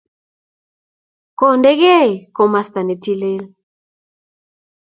kondenei 1.39 2.09
komostab 2.35 2.85
ne 2.85 2.95
tilil 3.03 3.41